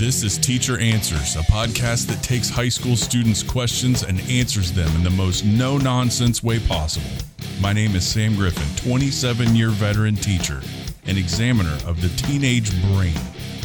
[0.00, 4.88] This is Teacher Answers, a podcast that takes high school students' questions and answers them
[4.96, 7.10] in the most no nonsense way possible.
[7.60, 10.62] My name is Sam Griffin, 27 year veteran teacher
[11.04, 13.12] and examiner of the teenage brain.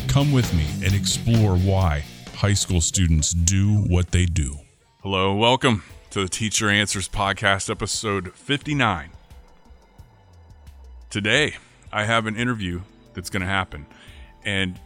[0.10, 2.04] Come with me and explore why
[2.34, 4.58] high school students do what they do.
[5.04, 9.10] Hello, welcome to the Teacher Answers podcast, episode 59.
[11.10, 11.56] Today,
[11.94, 12.82] I have an interview
[13.14, 13.86] that's going to happen,
[14.44, 14.78] and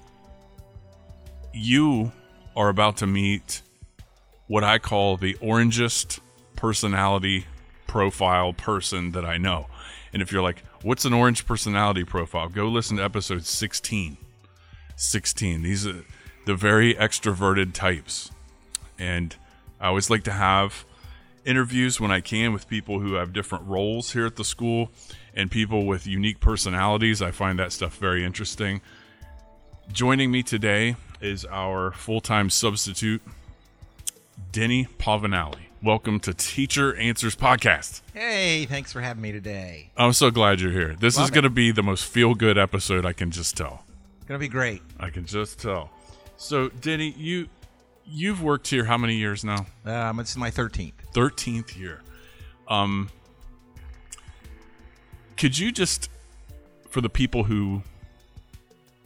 [1.53, 2.11] you
[2.55, 3.61] are about to meet
[4.47, 6.19] what I call the orangest
[6.55, 7.45] personality
[7.87, 9.67] profile person that I know.
[10.11, 12.49] And if you're like, what's an orange personality profile?
[12.49, 14.17] Go listen to episode 16.
[14.95, 15.61] 16.
[15.61, 16.03] These are
[16.45, 18.31] the very extroverted types.
[18.97, 19.35] And
[19.79, 20.83] I always like to have
[21.45, 24.91] interviews when I can with people who have different roles here at the school
[25.33, 27.21] and people with unique personalities.
[27.21, 28.81] I find that stuff very interesting.
[29.91, 33.21] Joining me today is our full time substitute,
[34.51, 35.55] Denny Polvinale.
[35.81, 38.01] Welcome to Teacher Answers Podcast.
[38.13, 39.91] Hey, thanks for having me today.
[39.95, 40.95] I'm so glad you're here.
[40.99, 43.85] This Love is going to be the most feel good episode I can just tell.
[44.27, 44.81] Gonna be great.
[44.99, 45.89] I can just tell.
[46.37, 47.47] So, Denny, you
[48.05, 49.65] you've worked here how many years now?
[49.85, 50.93] Um, it's my 13th.
[51.13, 52.01] 13th year.
[52.67, 53.09] Um
[55.37, 56.09] could you just
[56.89, 57.81] for the people who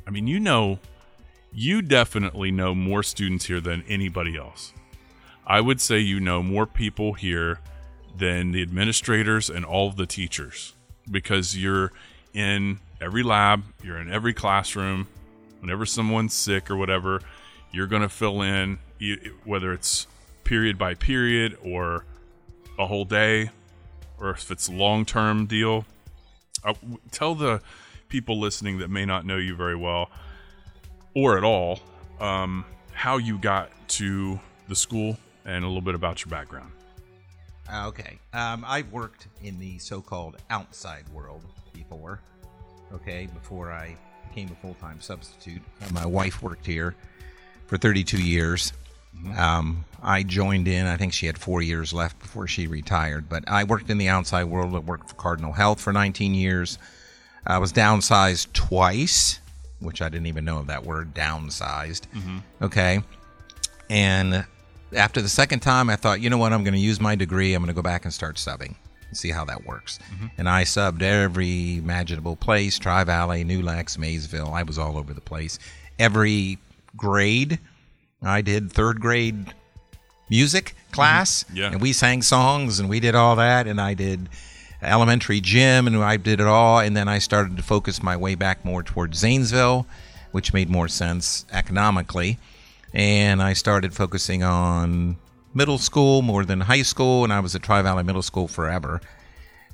[0.06, 0.80] I mean, you know
[1.54, 4.74] you definitely know more students here than anybody else.
[5.46, 7.60] I would say you know more people here
[8.16, 10.74] than the administrators and all of the teachers
[11.10, 11.92] because you're
[12.34, 15.08] in every lab, you're in every classroom.
[15.60, 17.22] Whenever someone's sick or whatever,
[17.72, 18.80] you're going to fill in,
[19.44, 20.08] whether it's
[20.44, 22.06] period by period or
[22.78, 23.50] a whole day,
[24.20, 25.86] or if it's a long term deal.
[26.64, 27.62] Uh, w- tell the
[28.10, 30.10] people listening that may not know you very well
[31.14, 31.80] or at all
[32.20, 36.72] um, how you got to the school and a little bit about your background.
[37.72, 38.20] Uh, okay.
[38.34, 41.44] Um, I've worked in the so-called outside world
[41.74, 42.20] before.
[42.94, 43.96] Okay, before I
[44.30, 46.96] became a full-time substitute, Uh, my wife worked here
[47.68, 48.74] for 32 years.
[49.38, 50.86] Um, I joined in.
[50.88, 53.30] I think she had four years left before she retired.
[53.30, 54.76] But I worked in the outside world.
[54.76, 56.78] I worked for Cardinal Health for 19 years.
[57.46, 59.40] I was downsized twice,
[59.80, 62.08] which I didn't even know of that word, downsized.
[62.14, 62.38] Mm-hmm.
[62.62, 63.02] Okay.
[63.90, 64.46] And
[64.96, 66.54] after the second time, I thought, you know what?
[66.54, 67.54] I'm going to use my degree.
[67.54, 68.76] I'm going to go back and start subbing
[69.08, 70.00] and see how that works.
[70.14, 70.28] Mm-hmm.
[70.38, 74.54] And I subbed every imaginable place Tri Valley, New Lex, Maysville.
[74.54, 75.60] I was all over the place.
[76.00, 76.58] Every
[76.96, 77.60] grade,
[78.22, 79.54] I did third grade
[80.30, 81.44] music class.
[81.44, 81.58] Mm-hmm.
[81.58, 81.72] Yeah.
[81.72, 83.68] And we sang songs and we did all that.
[83.68, 84.30] And I did
[84.84, 86.80] elementary gym and I did it all.
[86.80, 89.86] And then I started to focus my way back more towards Zanesville,
[90.32, 92.38] which made more sense economically.
[92.94, 95.18] And I started focusing on
[95.54, 97.24] middle school more than high school.
[97.24, 99.02] And I was at Tri Valley Middle School forever.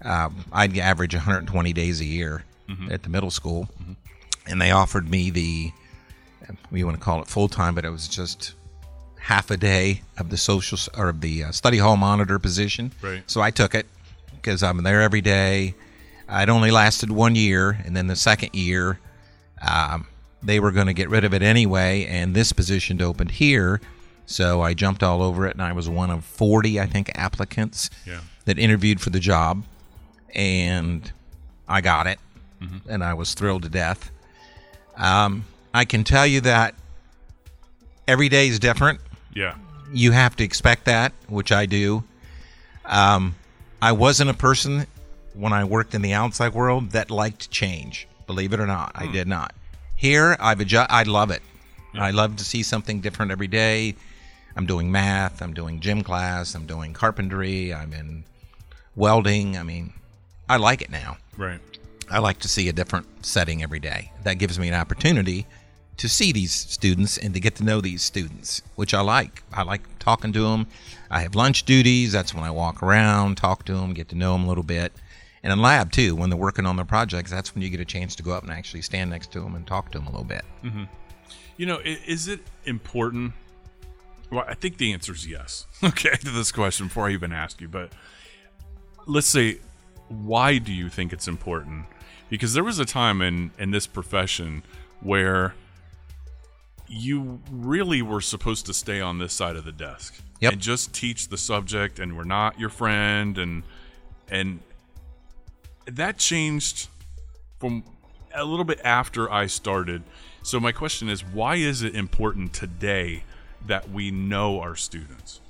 [0.02, 2.44] Um, I'd average 120 days a year
[2.91, 3.68] at the middle school.
[4.47, 5.72] And they offered me the,
[6.72, 8.53] we want to call it full time, but it was just
[9.20, 12.91] half a day of the social or of the uh, study hall monitor position.
[13.02, 13.22] Right.
[13.28, 13.86] So I took it
[14.42, 15.76] because I'm there every day.
[16.32, 19.00] It only lasted one year, and then the second year,
[19.68, 20.08] um,
[20.44, 23.82] they were going to get rid of it anyway, and this position opened here.
[24.26, 27.90] So I jumped all over it, and I was one of 40, I think, applicants
[28.06, 28.20] Yeah.
[28.46, 29.64] that interviewed for the job,
[30.36, 31.12] and
[31.68, 32.20] I got it,
[32.88, 34.12] and I was thrilled to death.
[34.98, 36.76] Um, I can tell you that
[38.08, 39.00] every day is different
[39.34, 39.56] Yeah.
[39.94, 42.04] you have to expect that, which I do.
[42.86, 43.36] Um,
[43.81, 44.85] I wasn't a person
[45.34, 48.07] when I worked in the outside world that liked change.
[48.28, 49.13] Believe it or not, I hmm.
[49.13, 49.53] did not.
[49.95, 50.91] Here, I've adjust.
[50.91, 51.41] I love it.
[51.94, 53.95] I love to see something different every day.
[54.56, 55.41] I'm doing math.
[55.41, 56.56] I'm doing gym class.
[56.56, 57.73] I'm doing carpentry.
[57.73, 58.23] I'm in
[58.95, 59.57] welding.
[59.57, 59.94] I mean,
[60.47, 61.17] I like it now.
[61.38, 61.59] Right.
[62.11, 64.11] I like to see a different setting every day.
[64.23, 65.47] That gives me an opportunity
[66.00, 69.44] to see these students and to get to know these students, which I like.
[69.53, 70.66] I like talking to them.
[71.12, 72.14] I have lunch duties.
[72.14, 74.94] That's when I walk around, talk to them, get to know them a little bit.
[75.44, 77.85] And in lab too, when they're working on their projects, that's when you get a
[77.85, 80.12] chance to go up and actually stand next to them and talk to them a
[80.12, 80.44] little bit.
[80.64, 80.84] Mm-hmm.
[81.58, 83.34] You know, is it important?
[84.32, 85.66] Well, I think the answer is yes.
[85.84, 87.91] Okay, to this question before I even ask you, but
[89.06, 89.59] let's say,
[90.08, 91.88] why do you think it's important?
[92.29, 94.64] Because there was a time in in this profession
[95.02, 95.56] where
[96.90, 100.53] you really were supposed to stay on this side of the desk Yep.
[100.53, 103.64] and just teach the subject, and we're not your friend, and
[104.30, 104.59] and
[105.86, 106.88] that changed
[107.59, 107.84] from
[108.34, 110.03] a little bit after I started.
[110.44, 113.24] So my question is, why is it important today
[113.68, 115.42] that we know our students?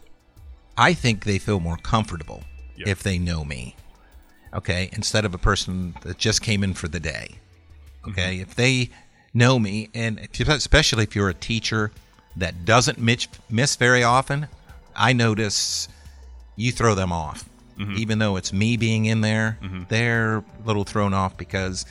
[0.77, 2.43] I think they feel more comfortable
[2.75, 2.87] Yeah.
[2.89, 3.75] if they know me.
[4.53, 7.35] Okay, instead of a person that just came in for the day.
[8.07, 8.41] Okay, Mm-hmm.
[8.41, 8.89] if they
[9.33, 11.91] know me, and especially if you're a teacher
[12.35, 14.47] that doesn't miss, miss very often,
[14.95, 15.87] I notice
[16.55, 17.45] you throw them off.
[17.77, 17.97] Mm-hmm.
[17.97, 21.85] Even though it's me being in there, they're a little thrown off because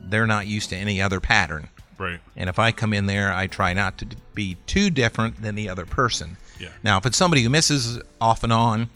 [0.00, 1.68] they're not used to any other pattern.
[1.98, 2.20] Right.
[2.36, 5.68] And if I come in there, I try not to be too different than the
[5.68, 6.36] other person.
[6.60, 6.68] Yeah.
[6.84, 8.90] Now, if it's somebody who misses off and on,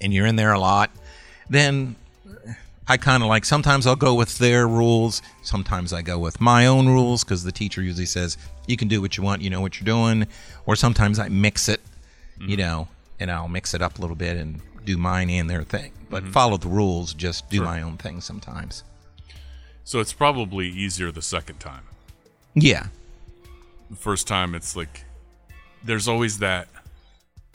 [0.00, 0.90] and you're in there a lot,
[1.48, 1.96] then
[2.86, 5.22] I kind of like sometimes I'll go with their rules.
[5.42, 8.36] Sometimes I go with my own rules because the teacher usually says
[8.66, 10.26] you can do what you want, you know what you're doing.
[10.66, 11.80] Or sometimes I mix it,
[12.38, 12.56] you mm-hmm.
[12.56, 12.88] know,
[13.18, 15.92] and I'll mix it up a little bit and do mine and their thing.
[16.10, 16.32] But mm-hmm.
[16.32, 17.64] follow the rules, just do Sure.
[17.64, 18.84] my own thing sometimes.
[19.84, 21.84] So it's probably easier the second time.
[22.54, 22.88] Yeah.
[23.90, 25.04] The first time, it's like
[25.82, 26.68] there's always that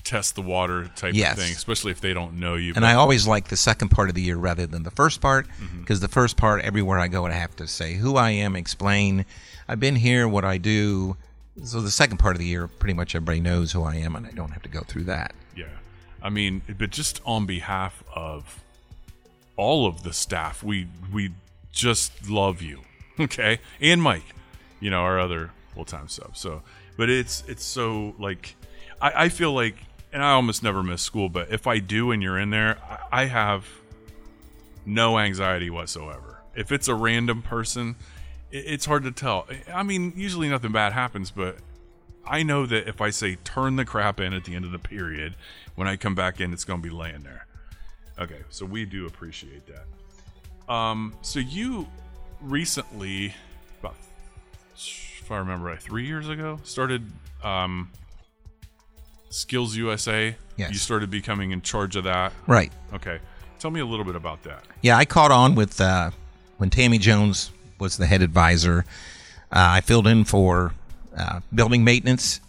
[0.04, 1.34] test the water type Yes.
[1.38, 2.74] of thing, especially if they don't know you.
[2.76, 5.48] And I always like the second part of the year rather than the first part
[5.48, 5.82] mm-hmm.
[5.82, 9.26] because the first part, everywhere I go, I have to say who I am, explain
[9.68, 11.18] I've been here, what I do.
[11.64, 14.26] So the second part of the year, pretty much everybody knows who I am, and
[14.26, 15.34] I don't have to go through that.
[15.56, 15.66] Yeah.
[16.22, 18.62] I mean, but just on behalf of
[19.56, 21.32] all of the staff, we we
[21.72, 22.82] just love you.
[23.20, 23.60] Okay?
[23.82, 24.24] And Mike,
[24.80, 26.38] you know, our other full-time sub.
[26.38, 26.62] So,
[26.96, 28.56] but it's it's so like
[29.02, 29.76] I, I feel like
[30.12, 32.78] and I almost never miss school, but if I do and you're in there,
[33.12, 33.68] I, have
[34.86, 36.42] no anxiety whatsoever.
[36.56, 37.96] If it's a random person,
[38.52, 39.48] it's hard to tell.
[39.72, 41.58] I mean, usually nothing bad happens, but
[42.26, 44.80] I know that if I say turn the crap in at the end of the
[44.80, 45.36] period,
[45.76, 47.46] when I come back in, it's going to be laying there.
[48.20, 50.74] Okay, so we do appreciate that.
[50.74, 51.88] Um, so you
[52.42, 53.34] recently,
[53.80, 53.96] about
[54.76, 57.10] if I remember right, three years ago, started
[57.44, 57.92] um,
[59.30, 60.36] Skills USA.
[60.58, 60.72] Yes.
[60.72, 62.34] You started becoming in charge of that.
[62.48, 62.72] Right.
[62.94, 63.20] Okay,
[63.60, 64.64] tell me a little bit about that.
[64.82, 66.12] Yeah, I caught on with uh,
[66.58, 68.86] when Tammy Jones was the head advisor.
[69.52, 70.74] Uh, I filled in for
[71.18, 72.40] uh, building maintenance,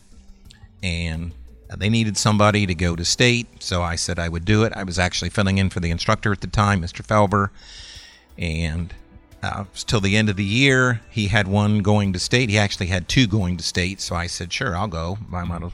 [0.82, 1.32] and
[1.76, 4.72] they needed somebody to go to state, so I said I would do it.
[4.74, 7.06] I was actually filling in for the instructor at the time, Mr.
[7.06, 7.50] Felber,
[8.36, 8.92] and
[9.42, 12.50] uh, till the end of the year, he had one going to state.
[12.50, 15.72] He actually had two going to state, so I said, "Sure, I'll go." My model.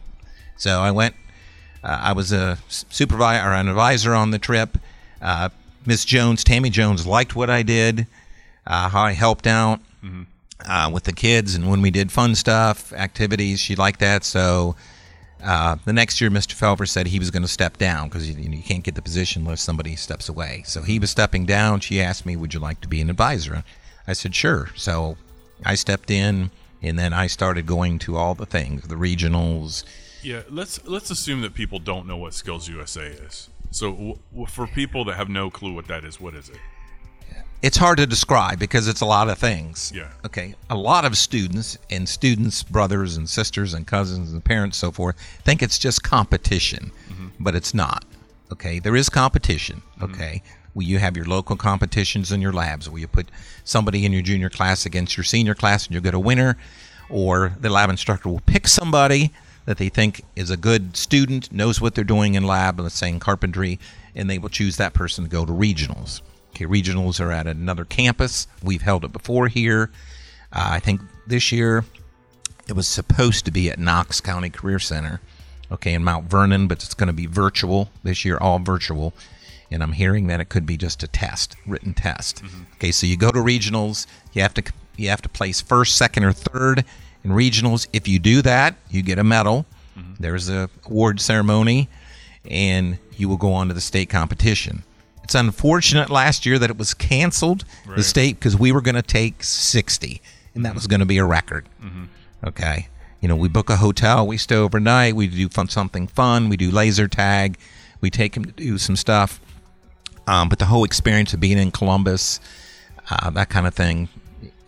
[0.56, 1.14] So I went.
[1.82, 4.78] Uh, I was a supervisor or an advisor on the trip.
[5.22, 5.50] Uh,
[5.84, 8.06] Miss Jones, Tammy Jones, liked what I did,
[8.66, 9.80] uh, how I helped out
[10.64, 14.24] uh, with the kids, and when we did fun stuff, activities, she liked that.
[14.24, 14.74] So
[15.42, 16.54] uh, the next year, Mr.
[16.54, 19.42] Felver said he was going to step down because you, you can't get the position
[19.42, 20.62] unless somebody steps away.
[20.66, 21.80] So he was stepping down.
[21.80, 23.62] She asked me, "Would you like to be an advisor?"
[24.06, 25.16] I said, "Sure." So
[25.64, 26.50] I stepped in,
[26.82, 29.84] and then I started going to all the things, the regionals.
[30.26, 33.48] Yeah, let's let's assume that people don't know what Skills USA is.
[33.70, 36.58] So, w- w- for people that have no clue what that is, what is it?
[37.62, 39.92] it's hard to describe because it's a lot of things.
[39.94, 40.10] Yeah.
[40.24, 40.54] Okay.
[40.68, 45.16] A lot of students and students' brothers and sisters and cousins and parents, so forth,
[45.44, 47.28] think it's just competition, mm-hmm.
[47.40, 48.04] but it's not.
[48.52, 48.78] Okay.
[48.80, 49.82] There is competition.
[49.98, 50.04] Mm-hmm.
[50.12, 50.42] Okay.
[50.74, 53.30] Where you have your local competitions in your labs, where you put
[53.64, 56.58] somebody in your junior class against your senior class and you get a winner,
[57.08, 59.32] or the lab instructor will pick somebody
[59.66, 63.08] that they think is a good student, knows what they're doing in lab, let's say
[63.08, 63.78] in carpentry,
[64.14, 66.22] and they will choose that person to go to regionals.
[66.50, 68.46] Okay, regionals are at another campus.
[68.62, 69.90] We've held it before here.
[70.52, 71.84] Uh, I think this year
[72.66, 75.20] it was supposed to be at Knox County Career Center,
[75.70, 79.12] okay, in Mount Vernon, but it's going to be virtual this year, all virtual.
[79.70, 82.42] And I'm hearing that it could be just a test, written test.
[82.76, 84.06] Okay, so you go to regionals.
[84.32, 84.62] You have to
[84.96, 86.84] you have to place first, second, or third
[87.26, 87.86] in regionals.
[87.92, 89.66] If you do that, you get a medal.
[90.20, 91.88] There's a award ceremony,
[92.50, 94.82] and you will go on to the state competition.
[95.24, 97.96] It's unfortunate last year that it was canceled, Right.
[97.96, 100.20] the state, because we were going to take 60,
[100.54, 101.66] and that was going to be a record.
[102.44, 102.88] Okay.
[103.20, 106.56] You know, we book a hotel, we stay overnight, we do fun, something fun, we
[106.56, 107.58] do laser tag,
[108.00, 109.40] we take them to do some stuff.
[110.26, 112.38] Um, but the whole experience of being in Columbus,
[113.10, 114.08] uh, that kind of thing,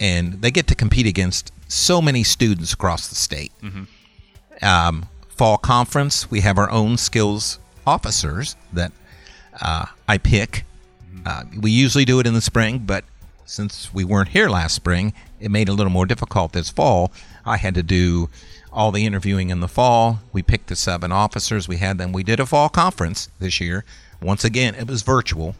[0.00, 3.53] and they get to compete against so many students across the state.
[4.63, 8.93] Um, fall conference, we have our own skills officers that
[9.61, 10.65] uh, I pick.
[11.25, 13.05] Uh, we usually do it in the spring, but
[13.45, 17.13] since we weren't here last spring, it made it a little more difficult this fall.
[17.45, 18.29] I had to do
[18.73, 20.21] all the interviewing in the fall.
[20.33, 21.67] We picked the seven officers.
[21.69, 22.13] We had them.
[22.13, 23.85] We did a fall conference this year.
[24.21, 25.55] Once again, it was virtual.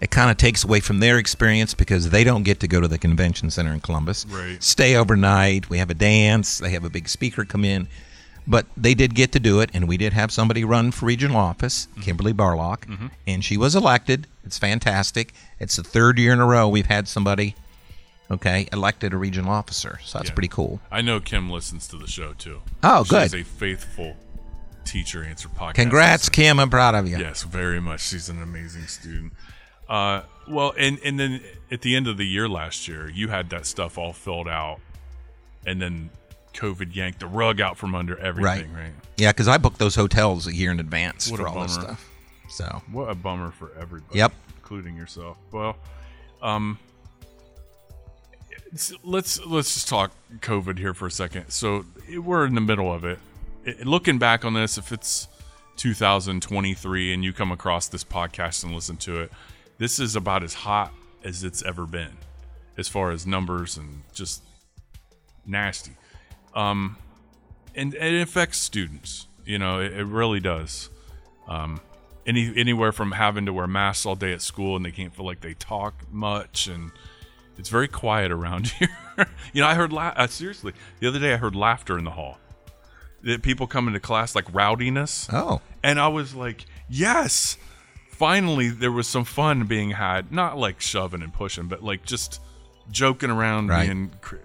[0.00, 2.88] It kind of takes away from their experience because they don't get to go to
[2.88, 4.24] the convention center in Columbus.
[4.26, 4.62] Right.
[4.62, 5.68] Stay overnight.
[5.68, 6.58] We have a dance.
[6.58, 7.86] They have a big speaker come in.
[8.46, 11.36] But they did get to do it, and we did have somebody run for regional
[11.36, 12.00] office, mm-hmm.
[12.00, 13.08] Kimberly Barlock, mm-hmm.
[13.26, 14.26] and she was elected.
[14.44, 15.34] It's fantastic.
[15.60, 17.54] It's the third year in a row we've had somebody,
[18.30, 20.00] okay, elected a regional officer.
[20.02, 20.34] So that's Yeah.
[20.34, 20.80] pretty cool.
[20.90, 22.62] I know Kim listens to the show too.
[22.82, 23.30] Oh, She's good.
[23.30, 24.16] She's a faithful
[24.84, 25.74] teacher answer podcast.
[25.74, 26.44] Congrats, listener.
[26.44, 26.60] Kim.
[26.60, 27.18] I'm proud of you.
[27.18, 28.00] Yes, very much.
[28.08, 29.32] She's an amazing student.
[29.90, 33.50] Uh, well, and and then at the end of the year last year, you had
[33.50, 34.78] that stuff all filled out,
[35.66, 36.10] and then
[36.54, 38.72] COVID yanked the rug out from under everything.
[38.72, 38.92] Right.
[39.16, 41.88] Yeah, because I booked those hotels a year in advance What for all this bummer.
[41.88, 42.10] stuff.
[42.48, 44.18] So What a bummer for everybody.
[44.18, 44.32] Yep.
[44.56, 45.36] including yourself.
[45.52, 45.76] Well,
[46.42, 46.78] um,
[49.02, 51.50] let's let's just talk COVID here for a second.
[51.50, 51.84] So
[52.16, 53.18] we're in the middle of it.
[53.64, 55.28] It- looking back on this, if it's
[55.76, 59.32] 2023 and you come across this podcast and listen to it,
[59.80, 60.92] this is about as hot
[61.24, 62.16] as it's ever been,
[62.78, 64.44] as far as numbers and just
[65.44, 65.96] nasty.
[66.54, 66.96] Um,
[67.74, 69.26] and, and it affects students.
[69.44, 70.90] You know, it, it really does
[72.26, 75.26] any anywhere from having to wear masks all day at school and they can't feel
[75.26, 76.92] like they talk much and
[77.58, 78.88] it's very quiet around here.
[79.52, 82.12] you know, I heard la- uh, seriously the other day I heard laughter in the
[82.12, 82.38] hall.
[83.22, 87.58] That people come into class like rowdiness, oh, and I was like, yes,
[88.20, 90.30] finally there was some fun being had.
[90.30, 92.38] Not like shoving and pushing, but like just
[92.90, 93.86] joking around, Right.
[93.86, 94.10] being.
[94.20, 94.36] cr-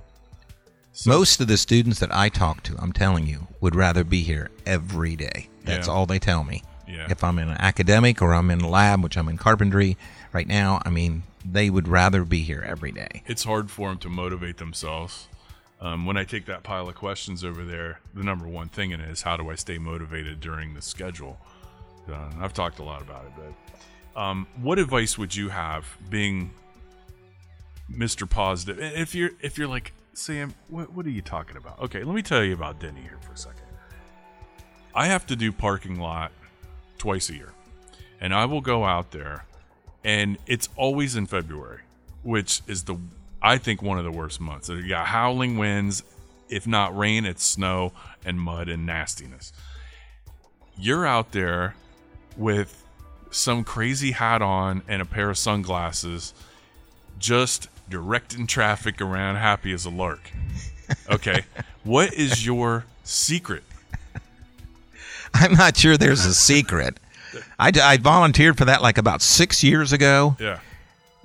[1.06, 4.50] most of the students that I talk to, I'm telling you, would rather be here
[4.66, 5.50] every day.
[5.66, 5.94] That's Yeah.
[5.94, 6.64] all they tell me.
[6.88, 7.08] Yeah.
[7.10, 9.98] If I'm in an academic or I'm in a lab, which I'm in carpentry
[10.32, 13.24] right now, I mean, they would rather be here every day.
[13.28, 15.28] it's hard for them to motivate themselves.
[15.82, 19.02] Um, when I take that pile of questions over there, the number one thing in
[19.02, 21.38] it is how do I stay motivated during the schedule?
[22.12, 26.52] Uh, I've talked a lot about it, but um, what advice would you have, being
[27.92, 28.30] Mr.
[28.30, 28.80] Positive?
[28.80, 31.80] If you're if you're like Sam, what what are you talking about?
[31.82, 33.64] Okay, let me tell you about Denny here for a second.
[34.94, 36.32] I have to do parking lot
[36.98, 37.52] twice a year,
[38.22, 39.46] and I will go out there,
[40.04, 41.82] and it's always in February,
[42.24, 42.98] which is the
[43.42, 44.70] I think one of the worst months.
[44.70, 46.04] You got howling winds,
[46.50, 47.92] if not rain, it's snow
[48.24, 49.52] and mud and nastiness.
[50.78, 51.76] You're out there
[52.38, 52.84] with
[53.32, 56.34] some crazy hat on and a pair of sunglasses,
[57.20, 60.32] just directing traffic around, happy as a lark.
[61.10, 61.44] Okay,
[61.84, 63.64] what is your secret?
[65.34, 66.98] I'm not sure there's a secret.
[67.60, 70.38] I volunteered for that like about six years ago.
[70.40, 70.60] Yeah,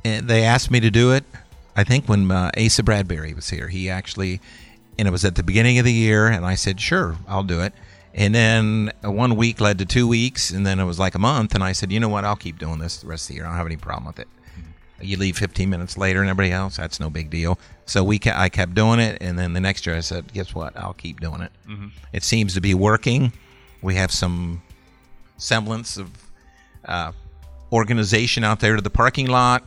[0.05, 1.25] and they asked me to do it.
[1.76, 4.40] I think when uh, Asa Bradbury was here, he actually,
[4.99, 7.61] and it was at the beginning of the year, and I said, "Sure, I'll do
[7.61, 7.73] it."
[8.14, 11.55] And then one week led to two weeks, and then it was like a month,
[11.55, 12.25] and I said, "You know what?
[12.25, 13.45] I'll keep doing this the rest of the year.
[13.45, 14.29] I don't have any problem with it."
[15.02, 17.59] You leave 15 minutes later, and everybody else, that's no big deal.
[17.87, 20.55] So we, ca- I kept doing it, and then the next year I said, "Guess
[20.55, 20.76] what?
[20.76, 21.52] I'll keep doing it."
[22.12, 23.33] It seems to be working.
[23.81, 24.61] We have some
[25.38, 26.11] semblance of
[26.85, 27.12] uh,
[27.73, 29.64] organization out there to the parking lot.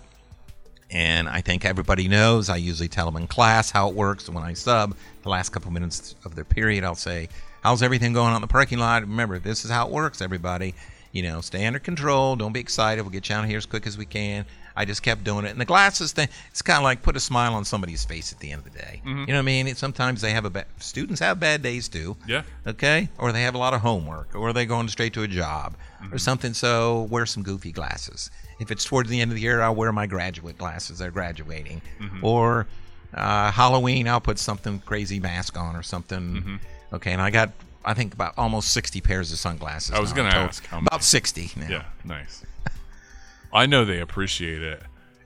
[0.91, 2.49] And I think everybody knows.
[2.49, 4.29] I usually tell them in class how it works.
[4.29, 7.29] When I sub, the last couple minutes of their period, I'll say,
[7.63, 10.21] "How's everything going on in the parking lot?" Remember, this is how it works.
[10.21, 10.75] Everybody,
[11.11, 12.35] you know, stay under control.
[12.35, 13.01] Don't be excited.
[13.01, 14.45] We'll get you out of here as quick as we can.
[14.75, 15.51] I just kept doing it.
[15.51, 18.39] And the glasses thing, it's kind of like put a smile on somebody's face at
[18.39, 19.01] the end of the day.
[19.05, 19.19] Mm-hmm.
[19.21, 19.67] You know what I mean?
[19.67, 20.65] It, sometimes they have a bad.
[20.79, 22.43] Students have bad days too yeah.
[22.65, 23.09] okay?
[23.17, 26.05] Or they have a lot of homework, or they're going straight to a job, or
[26.05, 26.17] mm-hmm.
[26.17, 26.53] something.
[26.53, 28.31] So wear some goofy glasses.
[28.59, 30.99] If it's towards the end of the year, I'll wear my graduate glasses.
[30.99, 31.81] They're graduating.
[31.99, 32.25] Mm-hmm.
[32.25, 32.65] Or
[33.13, 36.59] uh, Halloween, I'll put something crazy mask on or something.
[36.93, 37.51] Okay, and I got
[37.85, 39.91] I think about almost sixty pairs of sunglasses.
[39.91, 40.47] I was gonna total.
[40.47, 41.01] ask how about many.
[41.03, 41.67] sixty now.
[41.69, 42.43] Yeah, nice.
[43.53, 44.81] I know they appreciate it.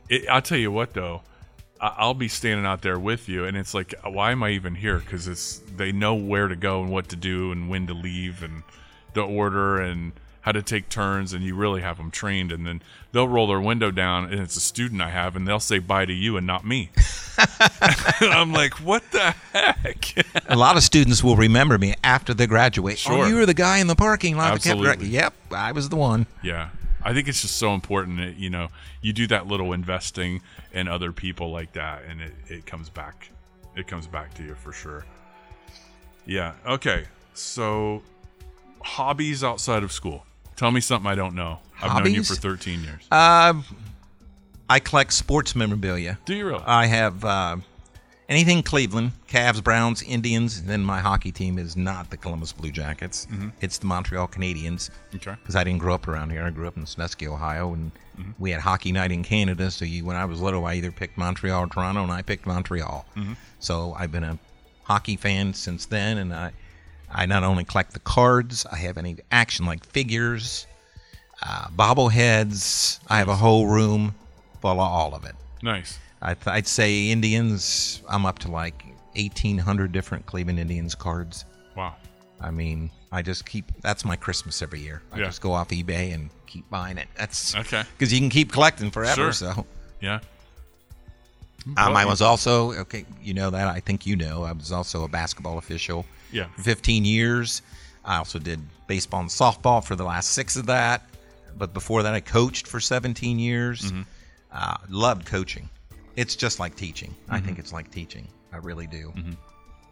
[0.10, 0.28] it.
[0.30, 1.22] I'll tell you what, though,
[1.80, 4.76] I- I'll be standing out there with you, and it's like, why am I even
[4.76, 5.00] here?
[5.00, 8.44] Because it's they know where to go and what to do and when to leave
[8.44, 8.64] and
[9.14, 10.12] the order and
[10.48, 12.54] how to take turns, and you really have them trained.
[12.54, 15.60] And then they'll roll their window down, and it's a student I have, and they'll
[15.60, 16.90] say bye to you and not me.
[18.22, 20.26] I'm like, what the heck?
[20.50, 22.94] A lot of students will remember me after they graduate.
[23.10, 23.28] Oh, Sure.
[23.28, 24.54] you were the guy in the parking lot.
[24.54, 25.08] Absolutely.
[25.10, 26.28] yep, I was the one.
[26.42, 26.70] Yeah.
[27.04, 28.70] I think it's just so important that, you know,
[29.02, 33.32] you do that little investing in other people like that and it, it comes back.
[33.76, 35.06] It comes back to you for sure.
[36.26, 36.54] Yeah.
[36.66, 37.06] Okay.
[37.34, 38.02] So
[38.82, 40.26] hobbies outside of school.
[40.58, 41.60] Tell me something I don't know.
[41.82, 43.08] I've known you for 13 years.
[43.12, 43.64] Um,
[44.70, 46.20] I collect sports memorabilia.
[46.26, 46.64] do you really?
[46.66, 47.58] I have, uh,
[48.28, 50.60] anything Cleveland, Cavs, Browns, Indians.
[50.60, 53.28] And then my hockey team is not the Columbus Blue Jackets.
[53.62, 54.90] It's the Montreal Canadiens.
[55.16, 55.36] Okay.
[55.42, 56.44] Because I didn't grow up around here.
[56.44, 57.92] I grew up in Sandusky, Ohio, and
[58.40, 59.70] we had hockey night in Canada.
[59.72, 62.46] So you, when I was little, I either picked Montreal or Toronto, and I picked
[62.46, 63.06] Montreal.
[63.60, 64.38] So I've been a
[64.84, 66.52] hockey fan since then, and I,
[67.12, 70.68] I not only collect the cards, I have any action like figures,
[71.42, 73.00] uh, bobbleheads.
[73.08, 74.14] I have a whole room
[74.62, 75.36] full of all of it.
[75.64, 75.98] Nice.
[76.22, 78.02] I th- I'd say Indians.
[78.10, 78.84] I'm up to like
[79.16, 81.46] 1,800 different Cleveland Indians cards.
[81.76, 81.96] Wow.
[82.42, 83.66] I mean, I just keep.
[83.82, 85.02] That's my Christmas every year.
[85.14, 85.26] I Yeah.
[85.26, 87.08] just go off eBay and keep buying it.
[87.16, 87.84] That's Okay.
[87.98, 89.32] because you can keep collecting forever.
[89.32, 89.34] Sure.
[89.34, 89.66] So
[90.02, 90.20] Yeah.
[91.78, 93.06] um, I was also okay.
[93.22, 93.68] You know that.
[93.68, 94.44] I think you know.
[94.44, 96.06] I was also a basketball official.
[96.32, 96.48] Yeah.
[96.58, 97.62] 15 years.
[98.06, 101.08] I also did baseball and softball for the last six of that.
[101.58, 103.82] But before that, I coached for 17 years.
[103.92, 104.02] Mm-hmm.
[104.52, 105.70] Uh, loved coaching.
[106.16, 107.14] It's just like teaching.
[107.30, 107.46] I Mm-hmm.
[107.46, 108.28] think it's like teaching.
[108.54, 109.14] I really do.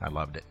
[0.01, 0.43] I loved it.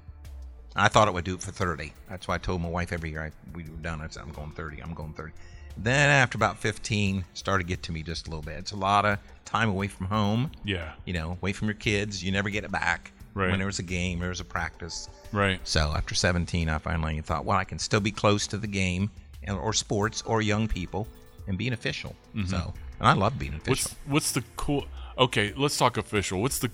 [0.76, 1.92] I thought it would do it for 30.
[2.08, 4.00] That's why I told my wife every year I, we were done.
[4.00, 4.80] I said, I'm going 30.
[4.82, 5.32] I'm going 30.
[5.76, 8.58] Then after about 15, started to get to me just a little bit.
[8.58, 10.92] It's a lot of time away from home Yeah.
[11.04, 12.22] you know, away from your kids.
[12.22, 13.12] You never get it back.
[13.34, 13.50] Right.
[13.50, 15.08] When there was a game, there was a practice.
[15.32, 15.60] Right.
[15.64, 19.10] So after 17, I finally thought, well, I can still be close to the game
[19.42, 21.08] and, or sports or young people
[21.46, 22.14] and be an official.
[22.46, 23.90] So, and I love being an official.
[23.90, 24.12] Mm-hmm.
[24.12, 24.86] What's what's the cool?
[25.18, 26.40] Okay, let's talk official.
[26.40, 26.70] What's the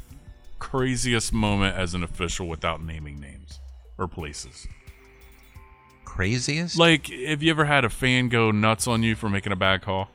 [0.59, 3.59] craziest moment as an official without naming names
[3.99, 4.67] or places?
[6.05, 6.79] Craziest?
[6.79, 9.83] Like, have you ever had a fan go nuts on you for making a bad
[9.83, 10.11] call?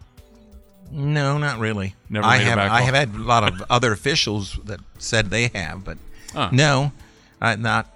[0.91, 1.95] no, not really.
[2.09, 2.59] Never I made a have.
[2.59, 5.97] I have had a lot of other officials that said they have, but
[6.35, 6.49] Huh.
[6.51, 6.91] no,
[7.41, 7.89] uh, not.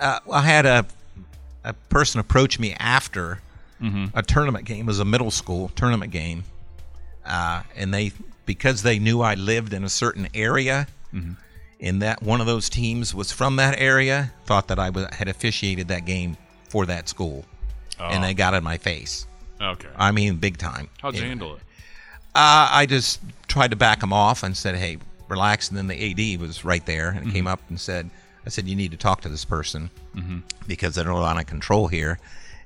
[0.00, 0.86] Uh, I had a
[1.64, 3.40] a person approach me after
[3.82, 4.16] Mm-hmm.
[4.16, 4.80] a tournament game.
[4.80, 6.44] It was a middle school tournament game,
[7.26, 8.12] uh, and they
[8.46, 11.32] because they knew I lived in a certain area, Mm-hmm.
[11.80, 15.28] and that one of those teams was from that area, thought that I was, had
[15.28, 16.36] officiated that game
[16.70, 17.44] for that school,
[18.00, 18.26] and Oh.
[18.26, 19.26] they got in my face.
[19.60, 19.88] Okay.
[19.96, 20.88] I mean, big time.
[21.02, 21.62] How'd you handle it?
[22.34, 26.34] Uh, I just tried to back him off and said, "Hey, relax." And then the
[26.34, 27.48] AD was right there and came mm-hmm.
[27.48, 28.10] up and said,
[28.44, 30.38] "I said you need to talk to this person mm-hmm.
[30.66, 32.18] because they're not of control here."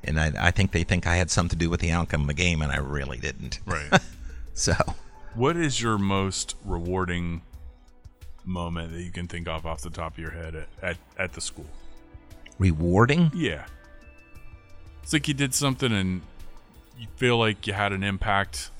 [0.02, 2.26] And I, I think they think I had something to do with the outcome of
[2.26, 3.60] the game, and I really didn't.
[3.66, 4.00] Right.
[4.52, 4.74] So,
[5.36, 7.40] what is your most rewarding
[8.44, 11.32] moment that you can think of off the top of your head at, at, at
[11.32, 11.64] the school?
[12.60, 13.32] rewarding?
[13.34, 13.64] Yeah.
[15.02, 16.20] It's like you did something and
[16.96, 18.70] you feel like you had an impact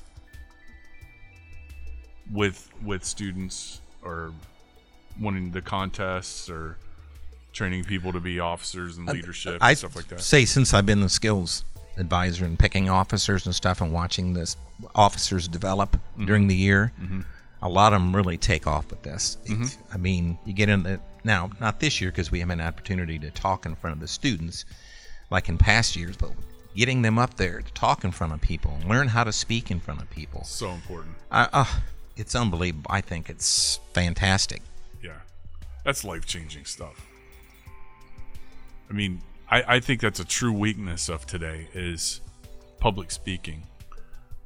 [2.31, 4.31] with with students or
[5.19, 6.77] winning the contests or
[7.53, 10.21] training people to be officers and leadership I and stuff like that.
[10.21, 11.65] say since I've been the skills
[11.97, 14.55] advisor and picking officers and stuff and watching this
[14.95, 16.25] officers develop Mm-hmm.
[16.25, 16.91] during the year,
[17.61, 19.37] a lot of them really take off with this.
[19.47, 19.93] Mm-hmm.
[19.93, 23.17] I mean, you get in the now not this year because we have an opportunity
[23.19, 24.65] to talk in front of the students,
[25.29, 26.31] like in past years, but
[26.75, 29.71] getting them up there to talk in front of people, and learn how to speak
[29.71, 30.43] in front of people.
[30.43, 31.15] So important.
[31.31, 31.65] I, uh,
[32.21, 32.89] it's unbelievable.
[32.89, 34.61] I think it's fantastic.
[35.03, 35.17] Yeah.
[35.83, 37.07] That's life changing stuff.
[38.89, 42.21] I mean, I, I think that's a true weakness of today is
[42.79, 43.63] public speaking.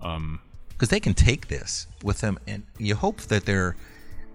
[0.01, 3.75] Um, because they can take this with them, and you hope that they're,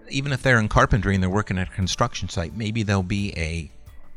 [0.09, 3.33] even if they're in carpentry and they're working at a construction site, maybe they'll be
[3.37, 3.71] a,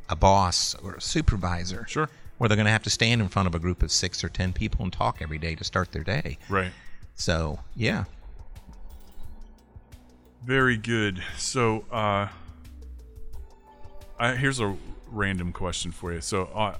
[0.08, 1.86] a boss or a supervisor.
[1.88, 2.08] Sure.
[2.38, 4.28] Where they're going to have to stand in front of a group of six or
[4.28, 6.36] ten people and talk every day to start their day.
[6.48, 6.72] Right.
[7.14, 8.04] So yeah,
[10.44, 11.22] Very good.
[11.38, 12.28] So, uh,
[14.18, 14.76] I, here's a
[15.10, 16.20] random question for you.
[16.20, 16.76] So, uh,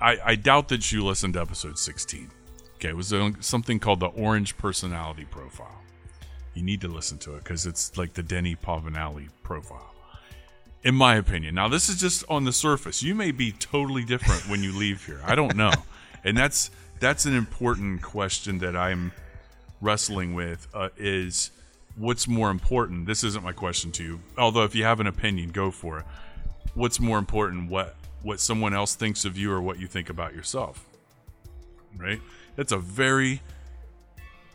[0.00, 2.30] I, I doubt that you listened to episode 16.
[2.76, 5.82] Okay, it was uh, something called the Orange Personality Profile.
[6.54, 9.92] You need to listen to it because it's like the Denny Polvinale profile,
[10.84, 11.54] in my opinion.
[11.54, 13.02] Now, this is just on the surface.
[13.02, 15.20] You may be totally different when you leave here.
[15.24, 15.72] I don't know,
[16.24, 16.70] and that's
[17.00, 19.12] that's an important question that I'm
[19.80, 20.66] wrestling with.
[20.72, 21.50] Uh, is
[21.96, 23.06] what's more important?
[23.06, 24.20] This isn't my question to you.
[24.38, 26.04] Although, if you have an opinion, go for it.
[26.74, 27.70] What's more important?
[27.70, 30.86] What what someone else thinks of you, or what you think about yourself?
[31.96, 32.20] Right.
[32.56, 33.42] That's a very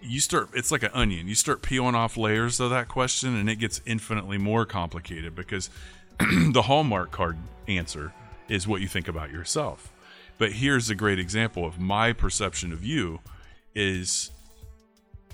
[0.01, 3.49] you start it's like an onion you start peeling off layers of that question and
[3.49, 5.69] it gets infinitely more complicated because
[6.19, 8.13] the hallmark card answer
[8.47, 9.91] is what you think about yourself
[10.37, 13.19] but here's a great example of my perception of you
[13.73, 14.31] is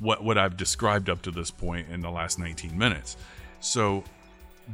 [0.02, 3.16] what what I've described up to this point in the last 19 minutes.
[3.62, 4.04] So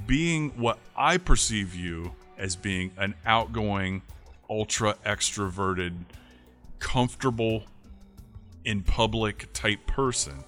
[0.07, 4.01] being what I perceive you as being an outgoing
[4.49, 5.93] ultra extroverted
[6.79, 7.63] comfortable
[8.63, 10.43] in public type person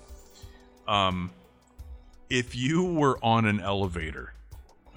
[0.88, 1.32] um
[2.30, 4.34] if you were on an elevator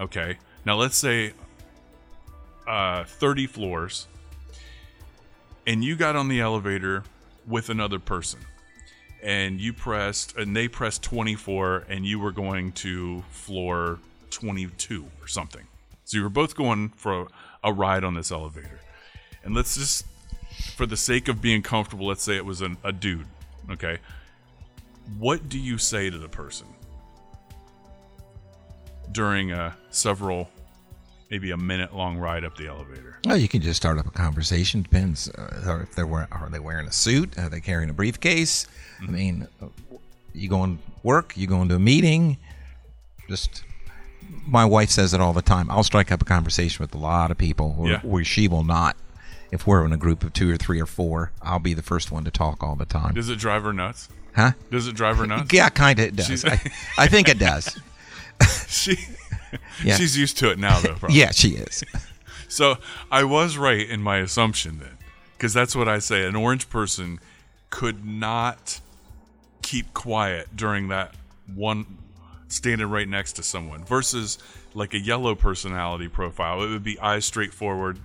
[0.03, 0.39] okay?
[0.65, 1.33] Now let's say
[2.67, 4.07] uh, 30 floors,
[5.67, 7.05] and you got on the elevator
[7.47, 8.41] with another person,
[9.23, 15.29] and you pressed, and they pressed 24, and you were going to floor 22 or
[15.29, 15.63] something.
[16.05, 17.27] So you were both going for a,
[17.65, 18.81] a ride on this elevator.
[19.45, 20.07] And let's just,
[20.77, 23.27] for the sake of being comfortable, let's say it was an, a dude,
[23.71, 23.99] okay?
[25.19, 26.67] What do you say to the person
[29.13, 30.51] during a several,
[31.33, 33.17] maybe a minute long ride up the elevator?
[33.25, 34.83] Well, you can just start up a conversation.
[34.83, 37.39] Depends uh, if they're wearing, are they wearing a suit?
[37.39, 38.67] Are they carrying a briefcase?
[39.01, 39.67] I mean, uh,
[40.35, 41.35] you going to work?
[41.35, 42.37] You going to a meeting?
[43.31, 43.65] Just
[44.47, 45.71] my wife says it all the time.
[45.71, 48.01] I'll strike up a conversation with a lot of people where, Yeah.
[48.01, 48.97] where she will not.
[49.51, 52.13] If we're in a group of two or three or four, I'll be the first
[52.13, 53.15] one to talk all the time.
[53.15, 54.09] Does it drive her nuts?
[54.37, 54.53] Huh?
[54.71, 55.49] Does it drive her nuts?
[55.53, 56.45] Yeah, kind of it does.
[56.45, 56.61] I,
[56.99, 57.79] I think it does.
[58.69, 58.97] she,
[59.85, 59.97] Yeah.
[59.97, 60.95] she's used to it now, though.
[60.95, 61.17] Probably.
[61.21, 61.85] Yeah, she is.
[62.49, 62.77] So
[63.11, 64.99] I was right in my assumption then,
[65.39, 66.27] because that's what I say.
[66.27, 67.19] An orange person
[67.71, 68.79] could not
[69.63, 71.15] keep quiet during that
[71.55, 71.87] one
[72.49, 74.37] standing right next to someone versus
[74.75, 76.63] like a yellow personality profile.
[76.63, 77.99] It would be eyes straight forward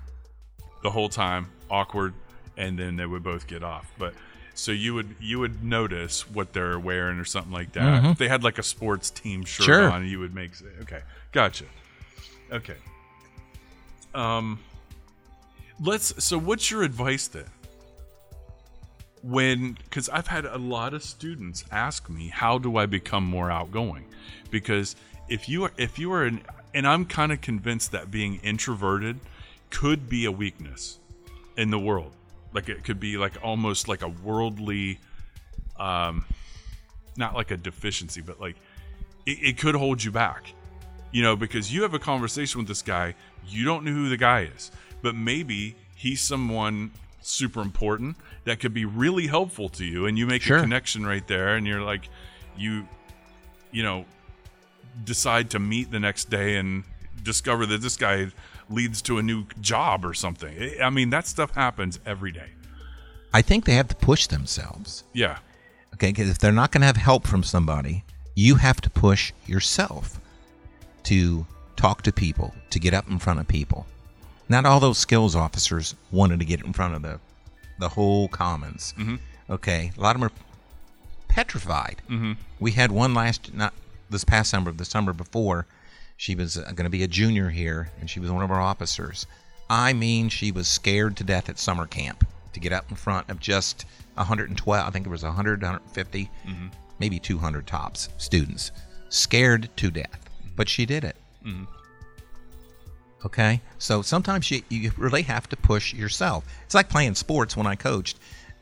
[0.82, 2.14] the whole time, awkward,
[2.56, 3.92] and then they would both get off.
[4.00, 4.14] But
[4.54, 7.82] so you would you would notice what they're wearing or something like that.
[7.84, 8.06] Mm-hmm.
[8.12, 9.92] If they had like a sports team shirt Sure.
[9.92, 10.52] on, you would make
[10.84, 11.02] okay,
[11.38, 11.65] gotcha.
[12.52, 12.78] Okay.
[14.15, 14.58] Um,
[15.80, 16.23] let's.
[16.23, 17.45] So, what's your advice then?
[19.21, 23.52] When, because I've had a lot of students ask me, how do I become more
[23.52, 24.06] outgoing?
[24.50, 24.95] Because
[25.30, 26.41] if you are, if you are an,
[26.73, 29.19] and I'm kind of convinced that being introverted
[29.69, 30.97] could be a weakness
[31.56, 32.13] in the world.
[32.52, 34.97] Like it could be like almost like a worldly,
[35.80, 36.26] um,
[37.15, 38.56] not like a deficiency, but like
[39.28, 40.54] it, it could hold you back
[41.12, 43.15] you know, because you have a conversation with this guy,
[43.48, 46.91] you don't know who the guy is, but maybe he's someone
[47.22, 48.15] super important
[48.46, 50.58] that could be really helpful to you, and you make Sure.
[50.58, 52.10] a connection right there, and you're like,
[52.58, 52.88] you,
[53.72, 54.06] you know,
[55.04, 56.84] decide to meet the next day and
[57.24, 58.28] discover that this guy
[58.70, 60.54] leads to a new job or something.
[60.62, 62.50] I- I mean, that stuff happens every day.
[63.34, 65.04] I think they have to push themselves.
[65.13, 65.39] Yeah,
[65.93, 68.04] Okay, because if they're not going to have help from somebody,
[68.36, 70.20] you have to push yourself
[71.08, 71.46] to
[71.78, 73.86] talk to people, to get up in front of people.
[74.50, 77.20] Not all those skills officers wanted to get in front of the
[77.80, 78.93] the whole commons.
[79.50, 80.34] Okay, a lot of them are
[81.28, 82.02] petrified.
[82.10, 82.34] Mm-hmm.
[82.60, 83.74] We had one last not
[84.10, 85.65] this past summer, the summer before.
[86.17, 88.60] She was uh, going to be a junior here, and she was one of our
[88.60, 89.28] officers.
[89.70, 93.30] I mean, she was scared to death at summer camp to get up in front
[93.30, 94.88] of just 112.
[94.88, 96.30] I think it was 100, 150,
[97.00, 98.72] maybe 200 tops students.
[99.10, 100.27] Scared to death,
[100.58, 101.15] but she did it.
[101.46, 101.63] Mm-hmm.
[103.26, 106.46] Okay, so sometimes you, you really have to push yourself.
[106.65, 108.20] It's like playing sports when I coached.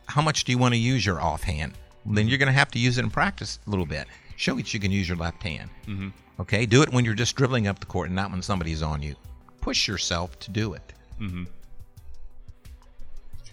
[0.07, 1.73] How much do you want to use your offhand?
[2.05, 2.29] Then mm-hmm.
[2.29, 4.07] you're going to have to use it in practice a little bit.
[4.37, 5.69] Show that you can use your left hand.
[5.87, 6.09] Mm-hmm.
[6.41, 9.01] Okay, do it when you're just dribbling up the court and not when somebody's on
[9.01, 9.15] you.
[9.61, 10.93] Push yourself to do it.
[11.19, 11.45] Mm-hmm.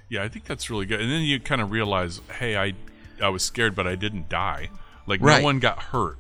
[0.09, 1.01] yeah, I think that's really good.
[1.01, 2.75] And then you kind of realize, hey, I,
[3.23, 4.71] I was scared, but I didn't die.
[5.07, 5.39] Like Right.
[5.39, 6.19] no one got hurt,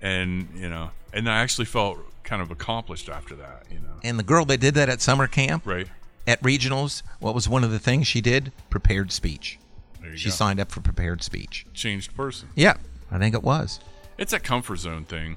[0.00, 3.64] and you know, and I actually felt kind of accomplished after that.
[3.70, 5.88] You know, And the girl that did that at summer camp, right?
[6.26, 8.52] at regionals, what was one of the things she did?
[8.70, 9.58] Prepared speech.
[10.00, 10.34] There you She go.
[10.34, 11.66] signed up for prepared speech.
[11.74, 12.48] changed person.
[12.54, 12.74] Yeah,
[13.10, 13.80] I think it was.
[14.18, 15.36] It's a comfort zone thing.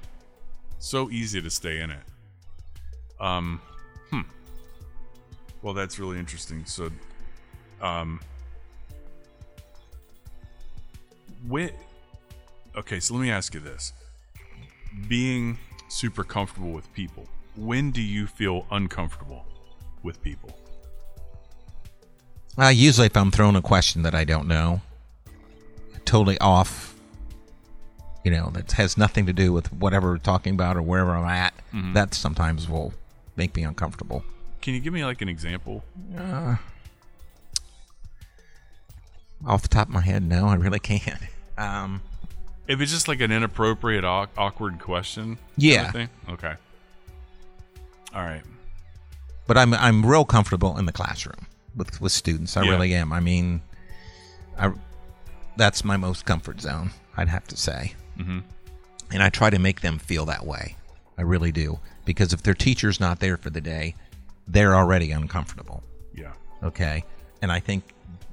[0.79, 2.03] So easy to stay in it.
[3.19, 3.61] Um,
[4.11, 4.21] hmm.
[5.61, 6.65] Well, that's really interesting.
[6.65, 6.89] So,
[7.81, 8.19] um,
[11.47, 11.71] when,
[12.75, 13.93] okay, so let me ask you this:
[15.07, 15.57] being
[15.87, 19.45] super comfortable with people, when do you feel uncomfortable
[20.03, 20.57] with people?
[22.57, 24.81] Uh, usually, if I'm thrown a question that I don't know,
[26.05, 26.95] totally off,
[28.23, 31.25] you know, that has nothing to do with whatever we're talking about or wherever I'm
[31.25, 31.53] at,
[31.93, 32.93] that sometimes will
[33.35, 34.23] make me uncomfortable.
[34.61, 35.83] Can you give me like an example?
[39.45, 41.21] Off the top of my head, no, I really can't.
[41.57, 42.01] Um,
[42.67, 45.91] If it's just like an inappropriate, awkward question, Yeah.
[45.91, 46.33] kind of?
[46.33, 46.53] Okay.
[48.13, 48.41] All right.
[49.47, 52.57] but I'm I'm real comfortable in the classroom with with students.
[52.57, 52.71] I Yeah.
[52.71, 53.13] really am.
[53.13, 53.61] I mean,
[54.57, 54.71] I
[55.57, 56.91] that's my most comfort zone.
[57.17, 58.39] I'd have to say, mm-hmm.
[59.11, 60.75] and I try to make them feel that way.
[61.17, 63.95] I really do because if their teacher's not there for the day,
[64.47, 65.83] they're already uncomfortable.
[66.13, 66.33] Yeah.
[66.63, 67.03] Okay,
[67.41, 67.83] and I think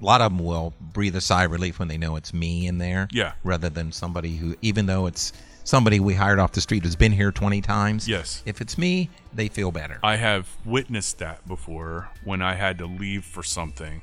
[0.03, 2.67] a lot of them will breathe a sigh of relief when they know it's me
[2.67, 3.09] in there.
[3.12, 3.33] Yeah.
[3.45, 5.33] rather than somebody who, even though it's
[5.65, 8.09] somebody we hired off the street who's been here 20 times.
[8.09, 8.43] Yes.
[8.45, 10.01] If it's me, they feel better.
[10.03, 14.03] I have witnessed that before when I had to leave for something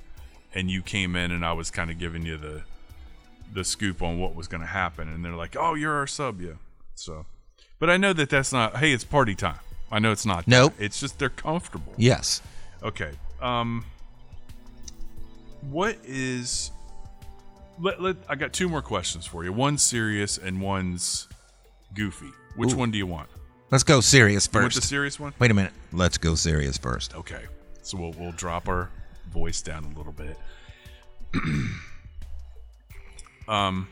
[0.54, 2.64] and you came in and I was kind of giving you the
[3.52, 6.40] the scoop on what was going to happen and they're like, "Oh, you're our sub,
[6.40, 6.54] yeah."
[6.96, 7.26] So,
[7.80, 9.60] but I know that that's not hey, it's party time.
[9.92, 10.46] I know it's not.
[10.46, 10.52] that.
[10.52, 10.74] Nope.
[10.80, 11.94] It's just they're comfortable.
[11.98, 12.42] yes.
[12.84, 13.12] Okay.
[13.42, 13.86] Um
[15.62, 16.72] what is
[17.80, 19.54] let, let I got two more questions for you.
[19.54, 21.28] One's serious and one's
[21.94, 22.32] goofy.
[22.56, 22.78] Which Ooh.
[22.78, 23.30] one do you want?
[23.72, 24.82] Let's go serious You want first.
[24.82, 25.34] the serious one?
[25.40, 25.74] Wait a minute.
[25.92, 27.16] Let's go serious first.
[27.16, 27.44] Okay.
[27.82, 28.90] So we'll we'll drop our
[29.32, 30.38] voice down a little bit.
[33.48, 33.88] um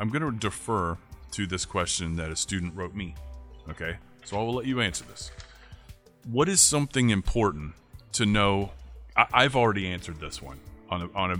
[0.00, 0.96] I'm going to defer
[1.32, 3.14] to this question that a student wrote me.
[3.68, 3.96] Okay?
[4.24, 5.30] So I will let you answer this.
[6.30, 7.74] What is something important
[8.12, 8.70] to know?
[9.16, 11.30] I, I've already answered this one on a, on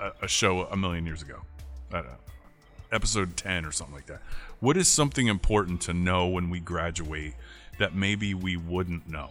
[0.00, 1.40] a, a, show a million years ago,
[2.92, 4.22] episode ten or something like that.
[4.60, 7.34] What is something important to know when we graduate
[7.78, 9.30] that maybe we wouldn't know?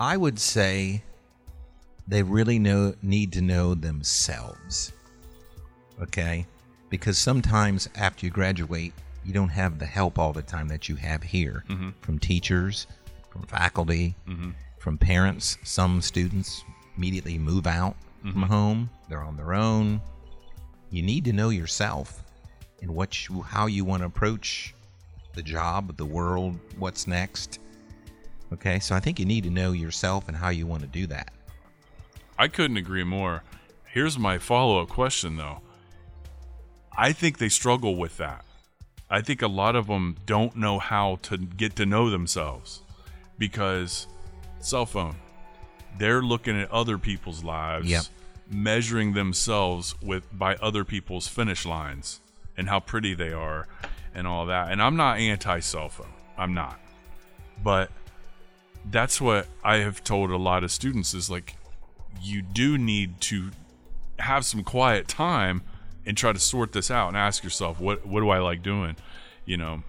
[0.00, 1.02] I would say
[2.06, 4.92] they really know need to know themselves.
[6.00, 6.46] Okay?
[6.90, 8.92] Because sometimes after you graduate,
[9.24, 11.90] you don't have the help all the time that you have here mm-hmm.
[12.00, 12.86] from teachers,
[13.30, 14.50] from faculty, mm-hmm.
[14.78, 15.58] from parents.
[15.64, 16.64] Some students
[16.96, 18.42] immediately move out from mm-hmm.
[18.42, 18.90] home.
[19.08, 20.00] They're on their own.
[20.90, 22.22] You need to know yourself
[22.80, 24.74] and what you, how you want to approach
[25.34, 27.58] the job, the world, what's next.
[28.52, 31.06] Okay, so I think you need to know yourself and how you want to do
[31.08, 31.32] that.
[32.38, 33.42] I couldn't agree more.
[33.86, 35.60] Here's my follow up question, though.
[36.96, 38.44] I think they struggle with that.
[39.10, 42.82] I think a lot of them don't know how to get to know themselves
[43.38, 44.06] because
[44.60, 45.16] cell phone,
[45.98, 48.04] they're looking at other people's lives, Yep.
[48.50, 52.20] measuring themselves with by other people's finish lines
[52.56, 53.66] and how pretty they are
[54.14, 54.70] and all that.
[54.72, 56.12] And I'm not anti cell phone.
[56.36, 56.80] I'm not.
[57.62, 57.90] But
[58.90, 61.56] that's what I have told a lot of students is like
[62.20, 63.50] you do need to
[64.18, 65.62] have some quiet time
[66.06, 68.96] and try to sort this out and ask yourself what what do I like doing,
[69.44, 69.82] you know.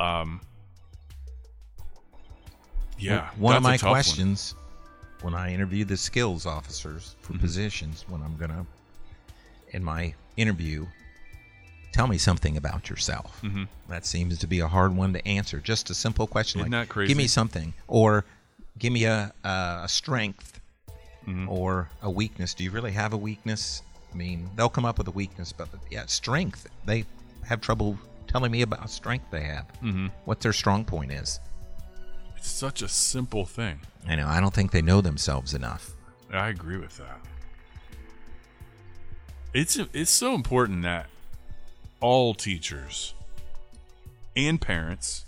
[0.00, 0.40] Um
[2.98, 3.30] yeah.
[3.36, 3.92] One of my tough one.
[3.94, 4.54] questions
[5.22, 7.40] when I interview the skills officers for Mm-hmm.
[7.42, 8.66] positions, when I'm gonna
[9.72, 10.86] in my interview,
[11.92, 13.40] tell me something about yourself.
[13.42, 13.64] Mm-hmm.
[13.88, 15.58] That seems to be a hard one to answer.
[15.58, 16.94] Just a simple question Isn't like?
[17.08, 18.24] "Give me something," or
[18.78, 20.60] "Give me a a, a strength,"
[21.26, 21.48] Mm-hmm.
[21.48, 22.52] or a weakness.
[22.52, 23.82] Do you really have a weakness?
[24.14, 26.68] I mean, they'll come up with a weakness, but yeah, strength.
[26.84, 27.04] They
[27.42, 27.98] have trouble
[28.28, 29.66] telling me about strength they have.
[29.82, 30.06] Mm-hmm.
[30.24, 31.40] What their strong point is.
[32.36, 33.80] It's such a simple thing.
[34.06, 34.28] I know.
[34.28, 35.90] I don't think they know themselves enough.
[36.32, 37.20] I agree with that.
[39.52, 41.06] It's it's so important that
[42.00, 43.14] all teachers
[44.36, 45.26] and parents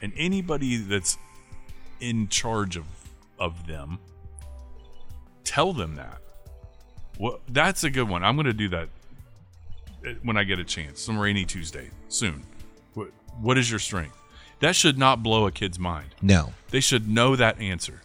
[0.00, 1.18] and anybody that's
[2.00, 2.86] in charge of
[3.38, 3.98] of them
[5.44, 6.20] tell them that.
[7.18, 8.22] Well, that's a good one.
[8.24, 8.88] I'm going to do that
[10.06, 11.00] uh, when I get a chance.
[11.00, 12.44] Some rainy Tuesday soon.
[12.94, 13.08] What,
[13.40, 14.16] what is your strength?
[14.60, 16.14] That should not blow a kid's mind.
[16.22, 16.52] No.
[16.70, 18.02] They should know that answer.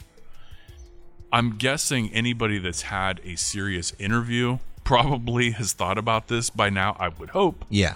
[1.31, 6.95] I'm guessing anybody that's had a serious interview probably has thought about this by now.
[6.99, 7.63] I would hope.
[7.69, 7.95] Yeah.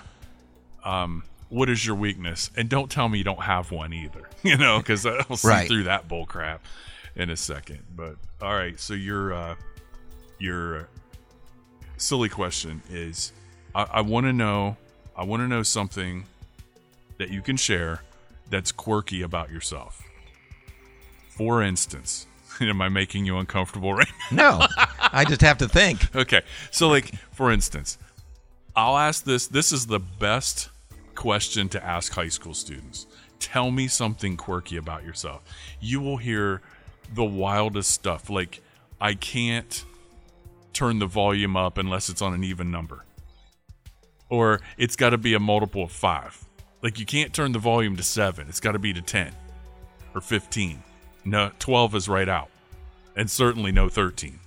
[1.49, 2.49] What is your weakness?
[2.55, 5.67] And don't tell me you don't have one either, you know, because I'll see Right.
[5.67, 6.63] through that bull crap
[7.15, 7.79] in a second.
[7.95, 9.55] But all right, so your uh,
[10.39, 10.87] your
[11.97, 13.31] silly question is,
[13.73, 14.77] I, I want to know,
[15.15, 16.25] I want to know something
[17.17, 18.01] that you can share
[18.49, 20.01] that's quirky about yourself.
[21.29, 22.27] For instance,
[22.61, 24.59] am I making you uncomfortable right now?
[24.59, 24.67] No.
[24.99, 26.07] I just have to think.
[26.15, 26.41] Okay.
[26.71, 27.97] So, like, for instance,
[28.75, 29.47] I'll ask this.
[29.47, 30.69] This is the best
[31.13, 33.05] question to ask high school students.
[33.39, 35.41] Tell me something quirky about yourself.
[35.79, 36.61] You will hear
[37.13, 38.29] the wildest stuff.
[38.29, 38.61] Like,
[38.99, 39.83] I can't
[40.75, 43.03] turn the volume up unless it's on an even number,
[44.29, 46.45] or it's got to be a multiple of five.
[46.83, 49.33] Like, you can't turn the volume to seven, it's got to be to 10
[50.13, 50.83] or 15.
[51.23, 52.49] No, 12 is right out,
[53.15, 54.39] and certainly no 13.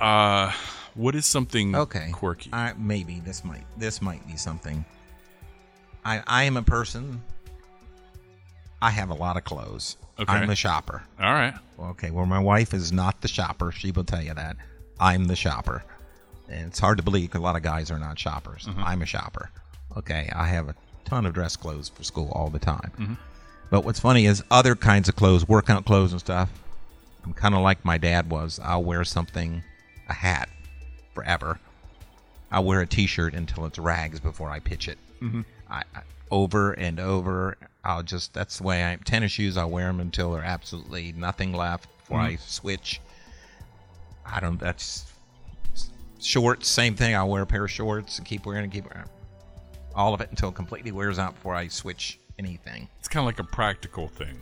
[0.00, 0.50] Uh,
[0.94, 2.08] what is something Okay.
[2.12, 2.50] quirky?
[2.52, 4.84] I, maybe this might this might be something.
[6.04, 7.22] I I am a person.
[8.82, 9.96] I have a lot of clothes.
[10.18, 10.32] Okay.
[10.32, 11.02] I'm a shopper.
[11.20, 11.54] All right.
[11.78, 13.72] Okay, well, my wife is not the shopper.
[13.72, 14.56] She will tell you that.
[14.98, 15.82] I'm the shopper.
[16.48, 18.68] And it's hard to believe a lot of guys are not shoppers.
[18.76, 19.50] I'm a shopper.
[19.96, 23.18] Okay, I have a ton of dress clothes for school all the time.
[23.70, 26.50] But what's funny is other kinds of clothes, workout clothes and stuff,
[27.24, 28.58] I'm kind of like my dad was.
[28.62, 29.62] I'll wear something,
[30.08, 30.48] a hat,
[31.14, 31.60] forever.
[32.50, 34.98] I'll wear a T-shirt until it's rags before I pitch it.
[35.22, 35.42] Mm-hmm.
[35.70, 37.56] I, I over and over.
[37.84, 39.56] I'll just that's the way I tennis shoes.
[39.56, 42.34] I'll wear them until they're absolutely nothing left before mm-hmm.
[42.34, 43.00] I switch.
[44.24, 44.58] I don't.
[44.58, 45.10] That's
[46.20, 46.68] shorts.
[46.68, 47.14] Same thing.
[47.14, 49.08] I'll wear a pair of shorts and keep wearing and keep wearing
[49.94, 52.88] all of it until it completely wears out before I switch anything.
[52.98, 54.40] It's kind of like a practical thing,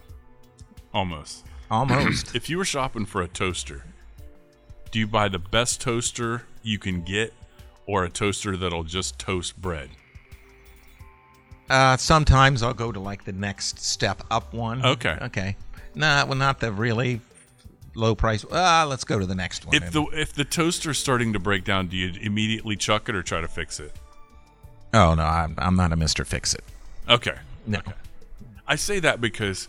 [0.92, 1.46] almost.
[1.70, 2.35] Almost.
[2.35, 3.85] If you were shopping for a toaster,
[4.90, 7.33] do you buy the best toaster you can get,
[7.87, 9.90] or a toaster that'll just toast bread?
[11.68, 14.85] Uh, sometimes I'll go to like the next step up one.
[14.85, 15.18] Okay.
[15.22, 15.57] Okay.
[15.94, 17.20] Nah, well, not the really
[17.94, 18.44] low price.
[18.50, 19.74] Ah, let's go to the next one.
[19.74, 23.22] If the if the toaster's starting to break down, do you immediately chuck it or
[23.22, 23.92] try to fix it?
[24.94, 26.64] oh no, I'm, I'm not a Mister Fix It.
[27.09, 27.37] Okay.
[27.66, 27.81] No.
[28.66, 29.68] I say that because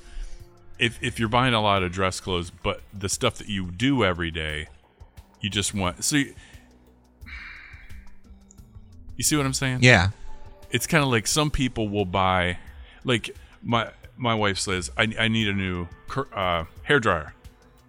[0.77, 4.03] if if you're buying a lot of dress clothes, but the stuff that you do
[4.03, 4.67] every day,
[5.41, 6.17] you just want so.
[6.17, 6.33] You,
[9.17, 9.79] you see what I'm saying?
[9.81, 10.09] Yeah.
[10.71, 12.57] It's kind of like some people will buy
[13.03, 17.33] like my my wife says i, I need a new cur- uh, hair dryer.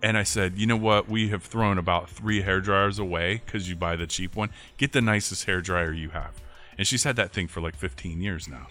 [0.03, 1.09] And i said you know what?
[1.11, 4.51] We have thrown about three hair dryers away because you buy the cheap one.
[4.79, 6.33] Get the nicest hair dryer you have.
[6.79, 8.66] And she's had that thing for like 15 years now.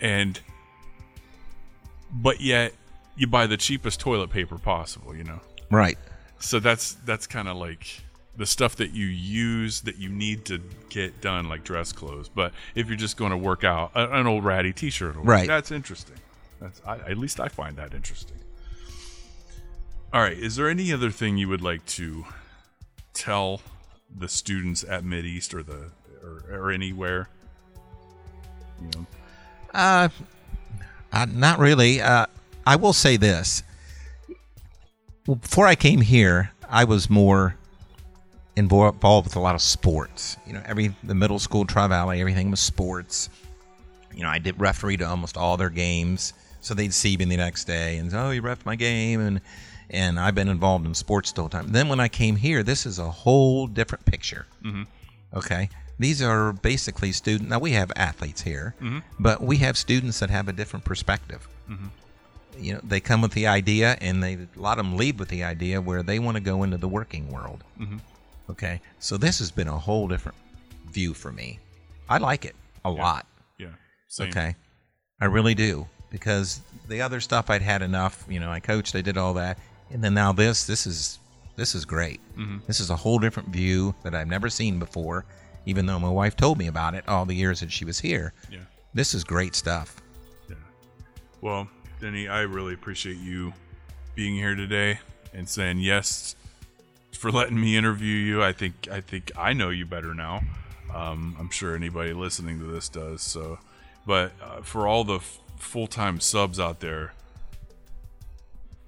[0.00, 0.38] And
[2.12, 2.72] but yet
[3.16, 5.40] you buy the cheapest toilet paper possible you know?
[5.70, 5.98] Right.
[6.38, 8.02] so that's that's kind of like
[8.36, 12.28] the stuff that you use that you need to get done, like dress clothes.
[12.28, 15.16] But if you're just going to work out, an old ratty T-shirt.
[15.16, 15.46] Right.
[15.46, 16.16] That's interesting.
[16.60, 18.38] That's I, at least I find that interesting.
[20.12, 20.36] All right.
[20.36, 22.24] Is there any other thing you would like to
[23.12, 23.60] tell
[24.16, 25.90] the students at Mid East or the
[26.22, 27.28] or, or anywhere?
[28.80, 29.06] You know,
[29.74, 30.08] Uh,
[31.12, 32.00] uh, not really.
[32.00, 32.26] Uh,
[32.66, 33.62] I will say this.
[35.24, 37.56] Before I came here, I was more
[38.60, 40.36] involved with a lot of sports.
[40.46, 43.28] You know, every the middle school Tri Valley, everything was sports.
[44.14, 47.36] You know, I did referee to almost all their games, so they'd see me the
[47.36, 49.40] next day and say, oh, you ref my game, and
[49.90, 51.68] and I've been involved in sports the whole time.
[51.68, 54.46] Then when I came here, this is a whole different picture.
[54.62, 54.84] Mm-hmm.
[55.34, 55.68] Okay.
[55.98, 57.50] These are basically students.
[57.50, 59.00] Now we have athletes here, mm-hmm.
[59.18, 61.46] but we have students that have a different perspective.
[61.68, 61.86] Mm-hmm.
[62.58, 65.28] You know, they come with the idea, and they a lot of them leave with
[65.28, 67.64] the idea where they want to go into the working world.
[68.50, 70.36] Okay, so this has been a whole different
[70.90, 71.58] view for me.
[72.08, 73.26] I like it a lot.
[73.58, 73.68] yeah.
[74.08, 74.28] Same.
[74.28, 74.56] Okay,
[75.20, 78.24] I really do because the other stuff I'd had enough.
[78.28, 79.58] You know, I coached, I did all that,
[79.90, 80.66] and then now this.
[80.66, 81.18] This is
[81.56, 82.20] this is great.
[82.36, 82.58] Mm-hmm.
[82.66, 85.24] This is a whole different view that I've never seen before.
[85.66, 88.32] Even though my wife told me about it all the years that she was here,
[88.50, 88.60] Yeah.
[88.94, 90.00] this is great stuff.
[90.48, 90.56] Yeah.
[91.42, 91.68] Well,
[92.00, 93.52] Denny, I really appreciate you
[94.14, 94.98] being here today
[95.34, 96.34] and saying yes
[97.20, 98.42] for letting me interview you.
[98.42, 100.40] I think I think I know you better now.
[100.92, 103.20] Um, I'm sure anybody listening to this does.
[103.20, 103.58] So,
[104.06, 107.12] but uh, for all the f- full-time subs out there,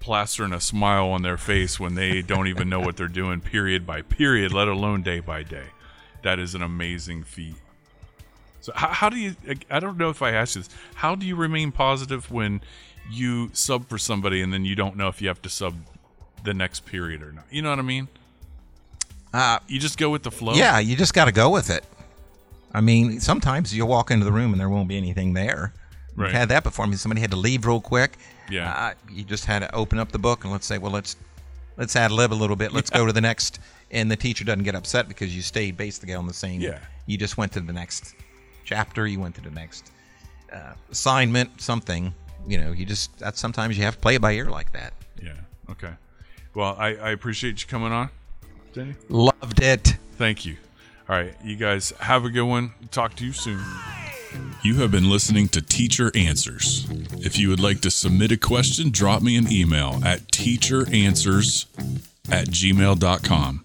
[0.01, 3.87] plastering a smile on their face when they don't even know what they're doing, period
[3.87, 5.67] by period, let alone day by day,
[6.23, 7.57] that is an amazing feat.
[8.63, 9.37] So how, how do you?
[9.71, 10.71] I don't know if I asked you this.
[10.95, 12.63] How do you remain positive when
[13.11, 15.75] you sub for somebody and then you don't know if you have to sub
[16.43, 17.45] the next period or not?
[17.51, 18.09] You know what I mean?
[19.33, 20.55] Uh, You just go with the flow.
[20.55, 21.85] yeah, you just got to go with it.
[22.75, 25.73] I mean, sometimes you'll walk into the room and there won't be anything there.
[26.17, 26.27] Right.
[26.27, 26.85] We've had that before.
[26.85, 28.17] I mean, somebody had to leave real quick.
[28.51, 28.71] Yeah.
[28.73, 31.17] Uh, you just had to open up the book and let's say, well, let's
[31.77, 32.73] let's ad lib a little bit.
[32.73, 33.59] Let's go to the next.
[33.91, 36.61] And the teacher doesn't get upset because you stayed basically on the same.
[36.61, 36.79] Yeah.
[37.07, 38.15] You just went to the next
[38.65, 39.07] chapter.
[39.07, 39.91] You went to the next
[40.53, 41.61] uh, assignment.
[41.61, 42.15] Something.
[42.47, 42.73] You know.
[42.73, 44.93] You just that's sometimes you have to play it by ear like that.
[45.23, 45.33] Yeah.
[45.71, 45.93] Okay.
[46.55, 48.11] Well, I, I appreciate you coming on,
[49.09, 49.97] Loved it.
[50.13, 50.57] Thank you.
[51.09, 52.73] All right, you guys have a good one.
[52.91, 53.61] Talk to you soon.
[54.63, 56.87] You have been listening to Teacher Answers.
[57.19, 61.67] If you would like to submit a question, drop me an email at teacheranswers
[62.31, 63.65] at gmail.com.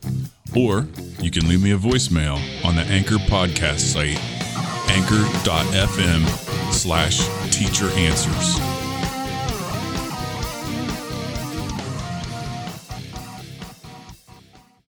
[0.55, 0.87] Or
[1.21, 4.19] you can leave me a voicemail on the Anchor podcast site,
[4.89, 7.19] anchor.fm slash
[7.51, 8.76] teacher answers.